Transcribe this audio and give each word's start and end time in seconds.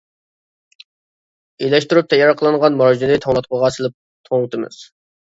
ئىلەشتۈرۈپ 1.67 2.07
تەييار 2.13 2.31
قىلىنغان 2.39 2.77
ماروژنىنى 2.79 3.17
توڭلاتقۇغا 3.25 3.69
سېلىپ 3.75 3.95
توڭلىتىمىز. 4.31 4.81